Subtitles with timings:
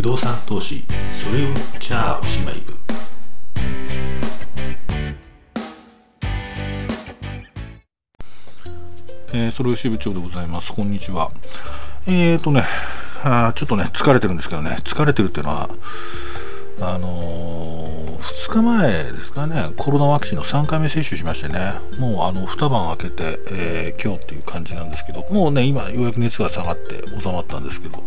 [0.00, 2.74] 不動産投資それをじゃあおしまい部
[9.34, 10.72] えー、それを支部長でございます。
[10.72, 11.30] こんにちは。
[12.06, 12.64] えーとね
[13.22, 14.78] あちょっとね疲れてるんですけどね。
[14.84, 15.68] 疲れてるっていうのは
[16.80, 28.02] あのー、2日前ですかね、コロナワクチンの3回目接種しましてね、もうあの2晩空けて、えー、今日っていう感じなんですけど、もうね、今、ようやく熱が下がって収まったんですけど、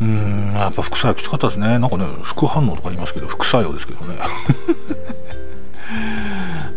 [0.00, 1.78] うん、やっぱ副作用きつかったですね。
[1.78, 4.18] なんかね、副反応とか言いますけど、副作用ですけどね。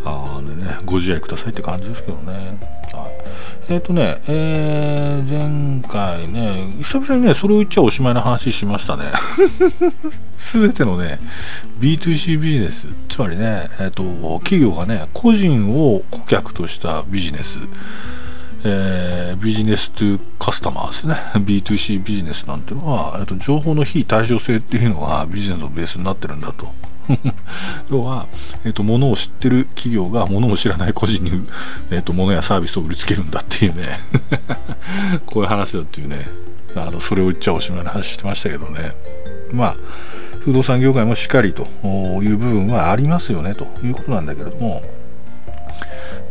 [0.06, 2.34] あでね、ご自愛くださいって感じですけどね。
[2.34, 3.12] はい、
[3.70, 9.12] えっ、ー、とね、えー、前回ね、久々にね、それを言っちゃおしまいの話しましたね。
[10.40, 11.20] すべてのね、
[11.80, 17.60] B2C ビジネス、つまりね、えっ、ー、と、企業がね、個人を顧客としたビジネス、
[18.64, 18.99] え、
[19.42, 21.16] ビジネストゥカスタマーですね。
[21.36, 26.68] B2C ビジネスなんていうのは、と、情報の非対称性っていうのがビジネスのベースになってるんだと。
[27.90, 28.28] 要は、
[28.66, 31.48] えっと、物を知ってる企業が物を知らない個人に、
[31.90, 34.00] えっと、物やサービスを売りつけるんだっていうね。
[35.26, 36.28] こういう話だっていうね。
[36.76, 38.94] あの、それを言っちゃおしまいの話してましたけどね。
[39.52, 39.76] まあ、
[40.42, 44.84] 不動産業界もしっかりという部分はありますよねということなんだけれども、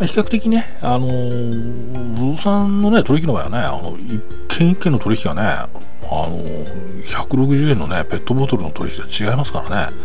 [0.06, 5.68] 比較的ね、あのー、不動産のね、取引の場合はね、あの、一件一件の取引がね、あ
[6.08, 9.96] のー、160円のね、ペットボトルの取引と違いますからね、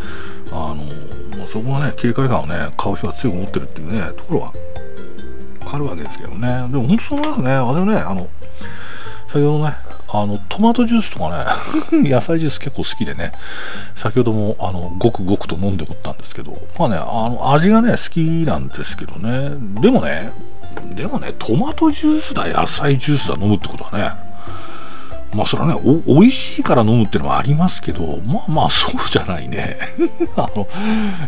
[0.52, 4.54] あのー、そこはね、警戒感をね、買う人が強く持ってるっていうね、ところは
[5.72, 6.48] あるわけですけどね。
[6.72, 7.56] でも本当そう思いますね。
[7.56, 8.28] 私もね、あの、
[9.28, 9.76] 先ほどね、
[10.14, 11.46] あの、トマトジュースとか
[11.92, 13.32] ね、 野菜ジュース結構好きでね、
[13.96, 20.32] 先ほども、あの、ごくごくと飲んでおったんですけど、まあね、あの、味がね、好きなんですけどね、でもね、
[20.96, 24.34] でもね、トマトジュースだ、野菜ジュースだ飲むってことはね、
[25.36, 29.80] まあそれはねお、美味しいから飲むっていうのはありますけど、まあまあそうじゃないね。
[30.38, 30.68] あの、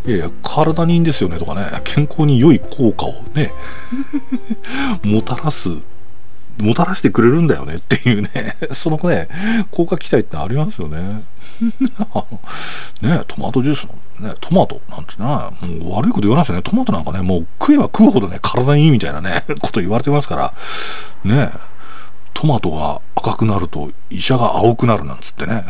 [0.05, 3.51] いやいや、体にいいんですよねとかね、健康に良い効果をね、
[5.03, 5.69] もたらす
[6.57, 9.27] もたらしてくれるんだよねっていうね、 そのね、
[9.71, 11.23] 効果期待ってありますよね。
[13.01, 13.87] ねトマトジュース
[14.19, 16.61] の、ね、トマトなんてね、もう悪いこと言わないですよね。
[16.61, 20.53] トマトなんかね、もう食えば食うほどね、体にいいみたいなね、 こと言われてますから、
[21.23, 21.51] ね
[22.33, 25.65] トマトが赤くなると医者が青くなるなんつってね。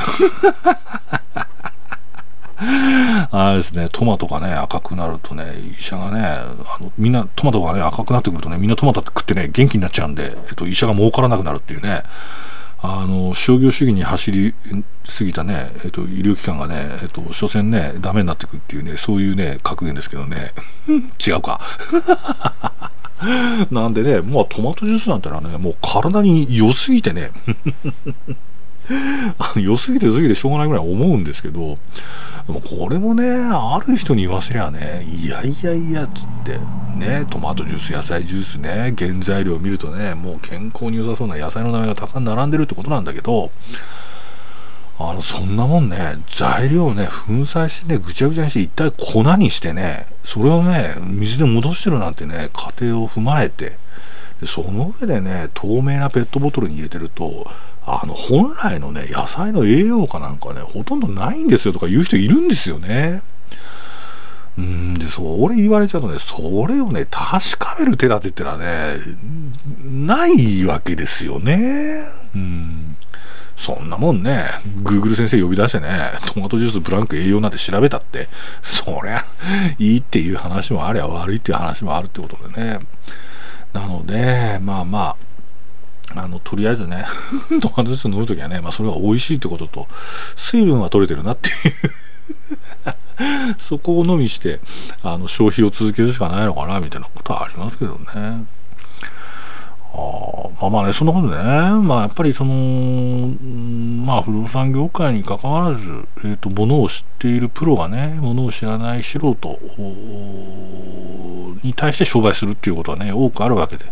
[3.32, 12.04] あれですね、トマトがね、赤くなるとね、医者がね、あのみんな、トマトがね、赤くなってくるとね、みんなトマト食ってね、元気になっちゃうんで、えっと、医者が儲からなくなるっていうね、
[12.82, 14.54] あの、商業主義に走り
[15.04, 20.54] すぎたね、えっと、医療機関がね、えっと、所詮ね、ダメになってくっていうね、そういうね、格言ですけどね、
[21.26, 21.60] 違うか。
[23.72, 27.32] なんでね、まあトマトジュースなんてのはね、もう体に良すぎてね、
[29.38, 31.78] あの良すぎて良すぎてしょうがないぐらい思うんですけど、
[32.48, 36.60] でもこれもね、ある人に言わせりゃね、いやいやいやつって、
[36.96, 43.52] ね、トマトジュース、野菜ジュースね、原材料を見るとね、もう健康に良さそうな野菜の名前がたくさん並んでるってことなんだけど、
[44.98, 53.78] あの、そんなもんね、材料をね、粉砕してね、ぐちゃぐちゃにして一体粉にしてね、それをね、水で戻してるなんてね、過程を踏まえて、
[54.42, 57.50] でその上でね、透明なペットボトルに入れてると、
[57.86, 63.22] あの、本来のね、野菜の栄養価なんかね、ほとんどないんですよとか言う人いるんですよね。
[64.58, 69.00] うんで、それ言われちゃうとね、それをね、確かめる手立てってのはね、
[69.84, 72.08] ないわけですよね。
[72.34, 72.98] うん。
[73.58, 74.50] そんなもんね、
[74.84, 78.28] Google 先生呼び出してね、トマトジュースブランク栄養なんて調べたって、
[78.62, 79.26] そりゃ、
[79.80, 82.80] いいっていう話もありゃ悪いっていう話もあるってことでね。
[83.76, 85.18] なので、まあま
[86.16, 87.06] あ、あの、とりあえずね、
[87.62, 89.90] トマトジュース飲むときはね、まあ、それが美味しいってことと、
[90.38, 91.56] 水分は取れてるなっていう
[93.60, 94.62] そこをのみして、
[95.04, 98.46] あの、消費を続けるしかないのかな、みたいなことはありますけどね。
[99.98, 103.34] あまあまあね、そんなことでね、まあやっぱりその、
[104.06, 105.88] まあ不動産業界にかかわらず、
[106.18, 109.60] えっ、ー、と、ものを知っているプロがね、ものを知らない素人
[111.76, 113.86] 対して商売するっていうことはね、多くあるわけで。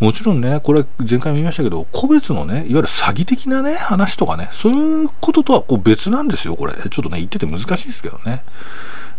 [0.00, 6.72] もちろんね、これ前回も言いましたけど、個別のね、いわゆる詐欺的なね、話とかね、そういうこととはこう別なんですよ、これ。
[6.72, 8.42] ちょっとね、言ってて難しいですけどね。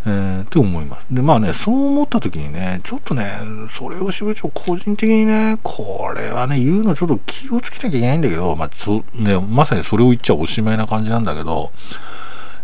[0.06, 1.06] えー、って思います。
[1.12, 3.40] で、まあね、そう思った時にね、ちょっとね、
[3.70, 8.70] それを支部長個人的にね、これはね、言うのちょっと気をつけなきゃいけないんだけど、まあ、
[9.14, 11.72] ね、まさにそれを言っちゃおしまいな感じなんだけど、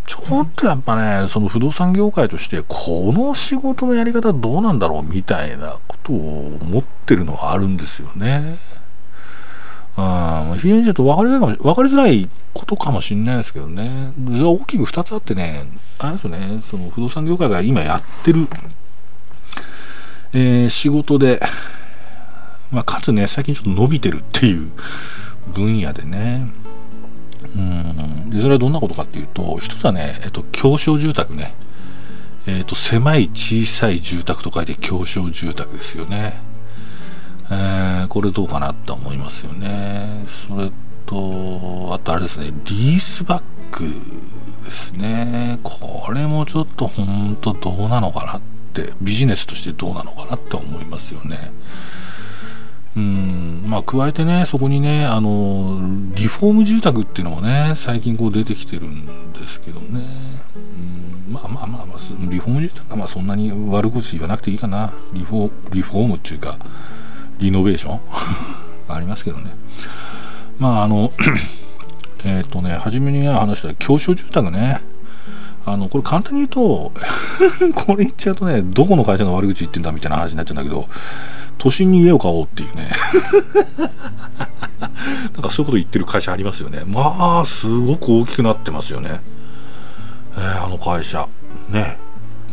[0.08, 8.58] ちょっとやっぱね、その不動産業界として、この仕事のやり方どうなんだろうみたいなことを思ってるのはあるんですよね。
[9.98, 15.68] あ非常にちょっと分かりづらいかも分かりづらいことかもしれないですけどね、大きく2つあってね、
[15.98, 18.48] あれですよね、その不動産業界が今やってる、
[20.34, 21.42] えー、仕事で、
[22.72, 24.72] まあ、かつね、最近ちょっと伸びてるっていう
[25.54, 26.48] 分野でね、
[27.56, 28.17] うん。
[28.38, 31.56] でそれはどんなことかっていうと、一つはね、えっと、狭小住宅ね、
[32.46, 36.40] えっと、狭い小さい住宅と書いて狭小住宅ですよね。
[37.50, 40.24] えー、これどうかなと思いますよね。
[40.28, 40.72] それ
[41.06, 43.84] と、あとあれですね、リースバック
[44.64, 45.60] ですね。
[45.64, 48.42] これもちょっと本当どうなのかなっ
[48.74, 51.52] て、ビジネスとしてどうなのかなって思いますよね。
[52.98, 55.78] うんまあ、加えてね、そこにね、あの、
[56.28, 60.02] リフォーム住宅っていうのもね、最近こう出てきてるんですけどね。
[60.58, 61.98] うんまあまあまあ、まあ、
[62.30, 64.92] リフォーム住宅はまあそんなに悪口言わなくていいかな。
[65.14, 66.58] リフォリフォームっていうか、
[67.40, 68.00] リノベーション？
[68.94, 69.56] ありますけどね。
[70.60, 71.14] まああの
[72.26, 74.82] えっとね、初めに話した狭小住宅ね。
[75.66, 76.92] あの、これ簡単に言うと
[77.74, 80.90] これ言っちゃうとね、どこの会社の悪口言ってんだみたいな話になっちゃうんだけど、
[81.58, 82.92] 都心に家を買おうっていうね
[84.80, 84.92] なん
[85.42, 86.84] かそういうこと言ってる会社ありますよね。
[86.86, 89.22] まあ、すごく大きくなってますよね。
[90.36, 91.28] えー、あの会社。
[91.70, 91.98] ね。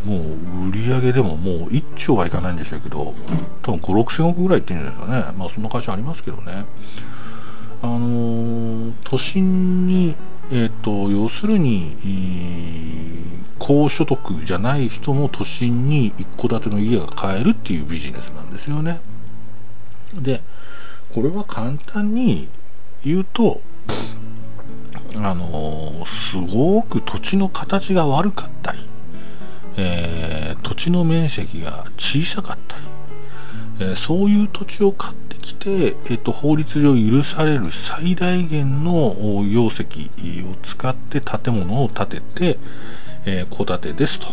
[0.04, 3.14] もう売り上げでももう1兆はいかないんでしょうけど
[3.62, 6.66] 多分5 6千億ぐらいいってるんじゃないですかねまあそんな会社ありますけどね
[7.82, 10.14] あのー、都心に
[10.50, 19.00] えっ、ー、と要するに、えー、高所得じゃない人も都心に一戸建ての家が買えるっていうビジネスなんですよね
[20.14, 20.42] で
[21.14, 22.48] これは簡単に
[23.04, 23.60] 言うと
[25.16, 28.88] あのすごく土地の形が悪かったり
[29.76, 32.82] えー、土地の面積が小さかったり、
[33.80, 40.10] えー、そういう土地を買ってきて、えーと、法律上許される最大限の容積
[40.48, 42.60] を使って建物を建てて戸、
[43.26, 44.26] えー、建てですと。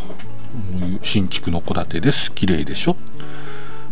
[1.02, 2.34] 新築の戸建てです。
[2.34, 2.98] 綺麗でしょ。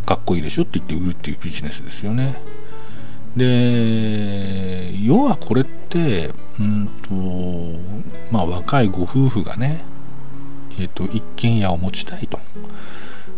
[0.05, 2.41] かっこいいでしょって言って売るっていうビジネスですよね。
[3.35, 7.13] で要はこれってうんと
[8.31, 9.83] まあ若いご夫婦がね
[10.79, 12.39] えーと、一軒家を持ちたいと。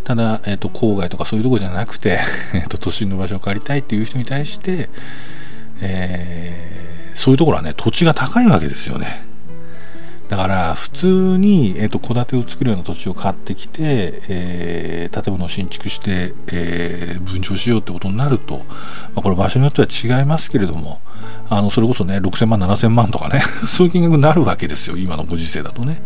[0.04, 2.20] ただ、えーと、郊外とかそういうとこじゃなくて
[2.54, 4.90] えーと、都心の場所を借りたいっていう人に対して、
[5.80, 9.26] えー、そういうところはね土地が高いわけですよね。
[10.32, 11.08] だから普通
[11.38, 18.66] に戸、えー、建てを作るような土地を買ってきて、えー、建物を新築して、えー、分譲しようってことになると、ま
[19.18, 19.88] あ、これ場所によっては
[20.20, 21.02] 違いますけれども
[21.50, 26.02] あのそれこそね6000万7000万とかね そういう金額になるわけですよ今のご時世だとね。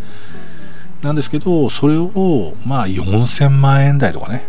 [1.03, 4.47] なんですけど、それを、まあ、4000万円台とかね、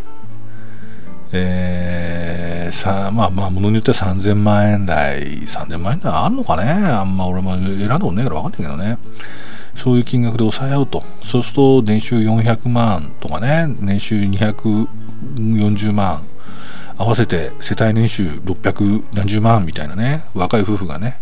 [1.33, 2.26] えー、
[2.73, 6.71] さまあまあ、ものによっては3000万円台、3000万円台あんのかね？
[6.71, 8.99] あんま俺も選んだことねえから分かんないけどね。
[9.75, 11.03] そういう金額で抑えようと。
[11.23, 16.27] そうすると、年収400万とかね、年収240万、
[16.97, 21.21] 合わせて世帯年収600何十万みたいなね、若い夫婦がね、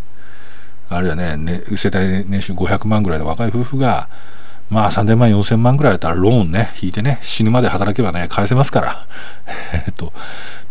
[0.89, 4.09] あるいはね、ね世帯年収500万ぐらいの若い夫婦が、
[4.71, 9.07] まあ3000万、4000万ぐらいだったらローンね、引いてね、死ぬまで働けばね、返せますから。
[9.87, 10.13] えっと、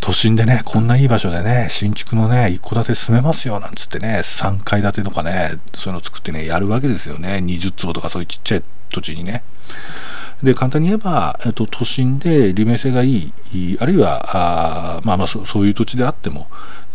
[0.02, 7.42] 都心でね、こんないい場所でね、新築のね、一戸建て住めますよ、なんつってね、3階建てとかね、そういうの作ってね、やるわけですよね。
[7.44, 9.44] 20坪とかそういうちっちゃい土地にね。
[10.42, 16.48] で、簡単に言えば、えっと、都心で利便性がいい、あるいは、あまあまあそ、そういう土地であっても、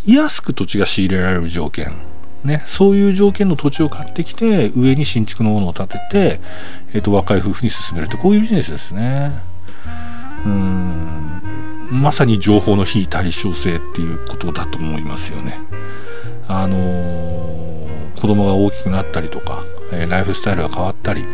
[0.07, 1.93] 安く土地が仕入れられる条件。
[2.49, 6.41] ね、そういう条件の土地を買ってきて上に新築のものを建てて、
[6.95, 9.31] えーと、若い夫婦に勧めるってこういうビジネスですね。
[10.45, 11.43] うん。
[11.91, 15.61] まさに情報の非対称性っていうことだと思いますよね。
[16.49, 19.63] あのー、子供が大きくなったりとか、
[19.93, 21.25] えー、ライフスタイルが変わったり、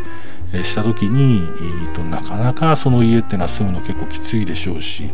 [0.52, 5.10] え、した時に、えーとなかなかその家っていうのは住むの結構きついでしょうし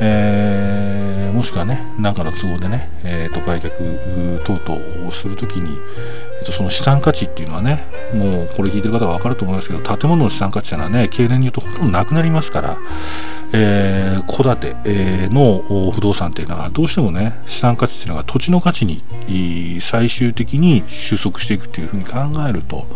[0.00, 5.78] えー、もしくはね、何かの都合でね、えーと、売却等々をするときに、
[6.40, 12.78] えーと、その資産価値っていうのはね、もうこれ聞いてる方は分かると思いますけど、建物の資産価値っていうのはね、経年によってほとんどなくなりますから、
[13.52, 22.86] えー、戸建て、の不動産っていうのはどうしてもね、資産価値っていうのが土地の価値に最終的に収束していくっていうふうに考えると、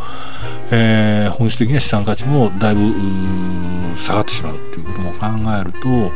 [0.70, 5.26] えー、本質的な資産価値もだいぶ下がってしまうっていうことも考
[5.58, 6.12] えると、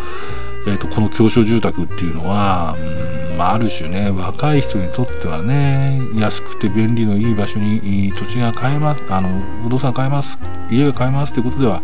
[0.67, 9.29] えーと、この狭小住宅っていうのは、うんまあ、ある種ね若い人にとってはね安くて便利のいい場所に土地が買えますあの
[9.63, 10.39] 不動産買えます
[10.71, 11.83] 家が買えますということでは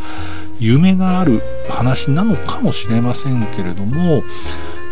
[0.58, 4.22] 夢がある話なのかもしれませんけれども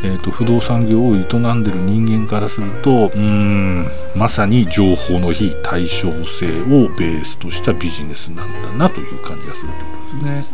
[0.01, 1.23] えーと、不動産業を営
[1.55, 10.45] んでる人間からするとうんまさに情報の非対称性をベースとしたビジネスなんだなという感じがするということですね。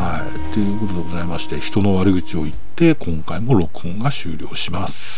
[0.00, 0.54] はい。
[0.54, 5.00] ということでございまして人の悪口を言って今回も録音が終了します。